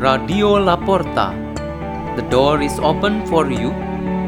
[0.00, 1.26] Radio La Porta.
[2.16, 3.68] The door is open for you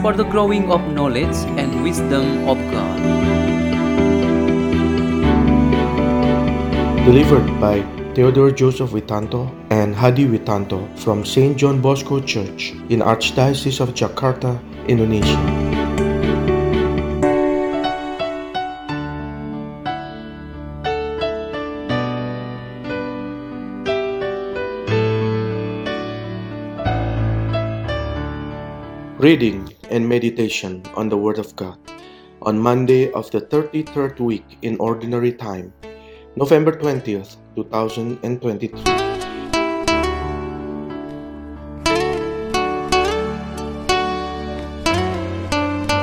[0.00, 3.00] for the growing of knowledge and wisdom of God.
[7.04, 7.82] Delivered by
[8.14, 11.56] Theodore Joseph Witanto and Hadi Witanto from St.
[11.56, 15.75] John Bosco Church in Archdiocese of Jakarta, Indonesia.
[29.16, 31.78] Reading and meditation on the Word of God
[32.42, 35.72] on Monday of the 33rd week in Ordinary Time,
[36.36, 38.76] November 20th, 2023.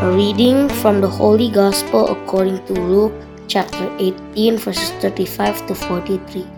[0.00, 3.12] A reading from the Holy Gospel according to Luke
[3.48, 6.48] chapter 18, verses 35 to 43.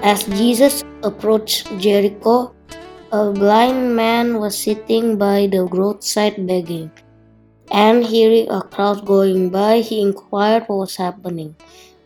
[0.00, 2.55] As Jesus approached Jericho,
[3.12, 6.90] a blind man was sitting by the roadside begging.
[7.70, 11.56] And hearing a crowd going by, he inquired what was happening.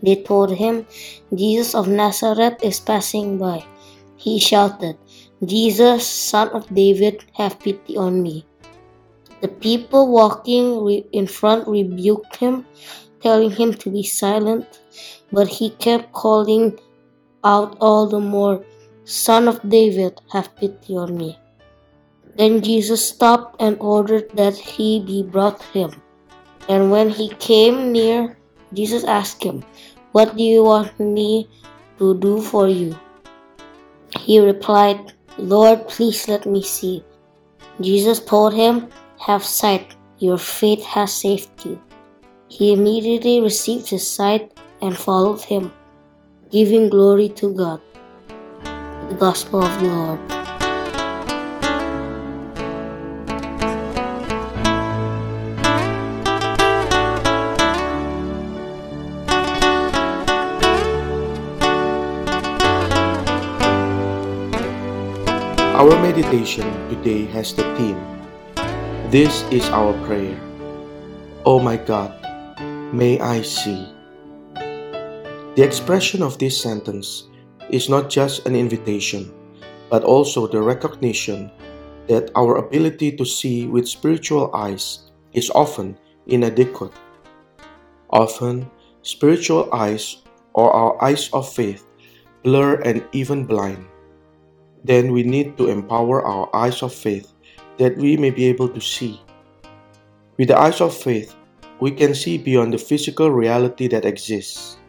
[0.03, 0.87] They told him,
[1.35, 3.65] Jesus of Nazareth is passing by.
[4.17, 4.97] He shouted,
[5.45, 8.47] Jesus, son of David, have pity on me.
[9.41, 12.67] The people walking in front rebuked him,
[13.23, 14.81] telling him to be silent,
[15.33, 16.79] but he kept calling
[17.45, 18.65] out all the more,
[19.11, 21.37] Son of David, have pity on me.
[22.37, 25.91] Then Jesus stopped and ordered that he be brought him.
[26.69, 28.39] And when he came near,
[28.73, 29.65] Jesus asked him,
[30.13, 31.51] What do you want me
[31.99, 32.95] to do for you?
[34.17, 37.03] He replied, Lord, please let me see.
[37.81, 38.91] Jesus told him,
[39.27, 41.83] Have sight, your faith has saved you.
[42.47, 45.73] He immediately received his sight and followed him,
[46.49, 47.81] giving glory to God.
[49.11, 50.21] The Gospel of the Lord.
[65.75, 67.99] Our meditation today has the theme
[69.11, 70.39] This is our prayer.
[71.45, 72.15] Oh my God,
[72.95, 73.91] may I see.
[74.55, 77.30] The expression of this sentence
[77.73, 79.33] is not just an invitation,
[79.89, 81.51] but also the recognition
[82.09, 86.93] that our ability to see with spiritual eyes is often inadequate.
[88.11, 88.71] Often,
[89.03, 90.23] spiritual eyes
[90.55, 91.87] or our eyes of faith
[92.43, 93.87] blur and even blind
[94.85, 97.33] then we need to empower our eyes of faith
[97.77, 99.21] that we may be able to see.
[100.39, 101.37] With the eyes of faith,
[101.81, 104.80] we can see beyond the physical reality that exists.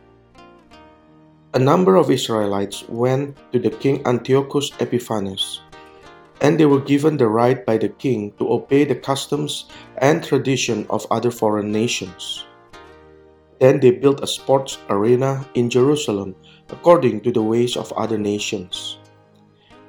[1.54, 5.60] A number of Israelites went to the king Antiochus Epiphanes,
[6.40, 9.68] and they were given the right by the king to obey the customs
[9.98, 12.48] and tradition of other foreign nations.
[13.60, 16.40] Then they built a sports arena in Jerusalem
[16.70, 19.04] according to the ways of other nations.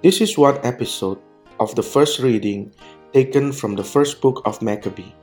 [0.03, 1.23] This is one episode
[1.61, 2.75] of the first reading
[3.15, 5.15] taken from the first book of Maccabee.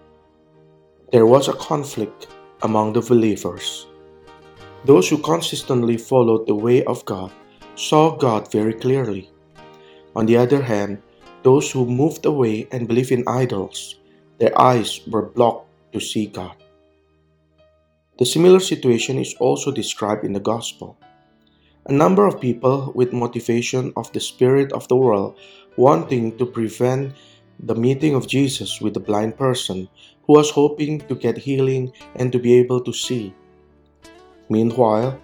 [1.11, 2.31] There was a conflict
[2.63, 3.88] among the believers.
[4.85, 7.31] Those who consistently followed the way of God
[7.75, 9.29] saw God very clearly.
[10.15, 11.01] On the other hand,
[11.43, 13.99] those who moved away and believed in idols,
[14.39, 16.55] their eyes were blocked to see God.
[18.19, 20.97] The similar situation is also described in the Gospel.
[21.85, 25.39] A number of people with motivation of the spirit of the world
[25.77, 27.13] wanting to prevent
[27.59, 29.87] the meeting of Jesus with the blind person
[30.27, 33.33] who was hoping to get healing and to be able to see.
[34.49, 35.19] Meanwhile,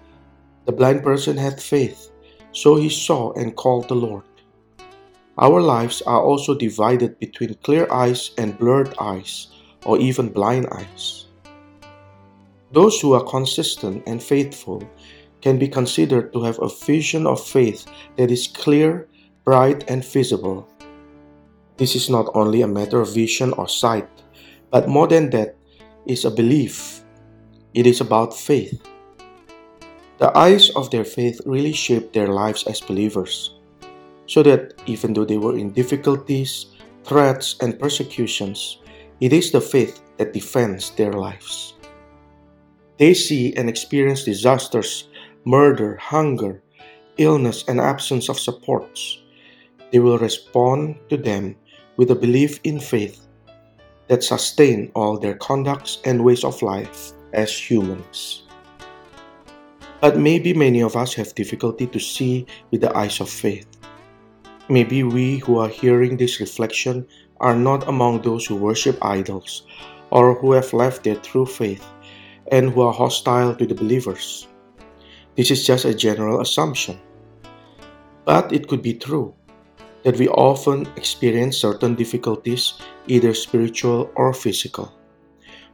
[0.64, 2.10] the blind person had faith,
[2.52, 4.24] so he saw and called the Lord.
[5.38, 9.48] Our lives are also divided between clear eyes and blurred eyes,
[9.84, 11.26] or even blind eyes.
[12.72, 14.82] Those who are consistent and faithful
[15.42, 17.86] can be considered to have a vision of faith
[18.16, 19.08] that is clear,
[19.44, 20.66] bright, and visible.
[21.76, 24.08] This is not only a matter of vision or sight,
[24.70, 25.56] but more than that,
[26.06, 27.02] is a belief.
[27.74, 28.80] It is about faith.
[30.18, 33.54] The eyes of their faith really shaped their lives as believers,
[34.26, 36.66] so that even though they were in difficulties,
[37.04, 38.78] threats, and persecutions,
[39.20, 41.74] it is the faith that defends their lives.
[42.98, 45.08] They see and experience disasters
[45.44, 46.62] murder, hunger,
[47.18, 49.22] illness, and absence of supports,
[49.92, 51.56] they will respond to them
[51.96, 53.26] with a belief in faith
[54.08, 58.45] that sustain all their conducts and ways of life as humans.
[60.00, 63.66] But maybe many of us have difficulty to see with the eyes of faith.
[64.68, 67.06] Maybe we who are hearing this reflection
[67.40, 69.62] are not among those who worship idols
[70.10, 71.84] or who have left their true faith
[72.52, 74.48] and who are hostile to the believers.
[75.36, 76.98] This is just a general assumption.
[78.24, 79.34] But it could be true
[80.02, 82.74] that we often experience certain difficulties,
[83.06, 84.92] either spiritual or physical.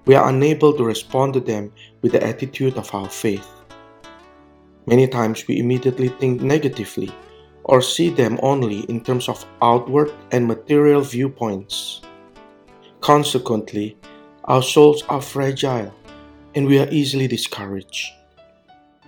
[0.05, 1.73] We are unable to respond to them
[2.03, 3.47] with the attitude of our faith.
[4.87, 7.15] Many times we immediately think negatively
[7.65, 12.03] or see them only in terms of outward and material viewpoints.
[13.01, 13.97] Consequently,
[14.45, 15.95] our souls are fragile
[16.55, 18.09] and we are easily discouraged.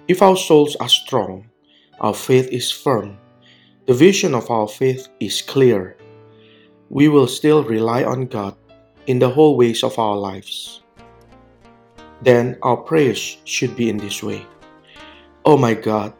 [0.06, 1.50] If our souls are strong,
[2.00, 3.18] our faith is firm,
[3.86, 5.96] the vision of our faith is clear,
[6.88, 8.54] we will still rely on God
[9.06, 10.82] in the whole ways of our lives.
[12.22, 14.46] Then our prayers should be in this way
[15.46, 16.14] Oh my God,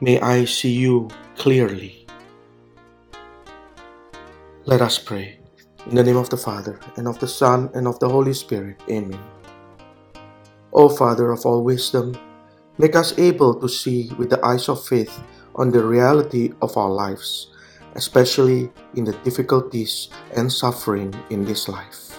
[0.00, 1.06] may I see you
[1.36, 2.04] clearly.
[4.66, 5.38] Let us pray.
[5.86, 8.82] In the name of the Father, and of the Son, and of the Holy Spirit.
[8.90, 9.22] Amen.
[10.72, 12.18] O Father of all wisdom,
[12.78, 15.22] make us able to see with the eyes of faith
[15.54, 17.54] on the reality of our lives,
[17.94, 22.18] especially in the difficulties and suffering in this life.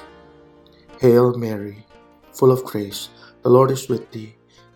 [1.02, 1.84] Hail Mary,
[2.32, 3.10] full of grace,
[3.44, 4.39] the Lord is with thee.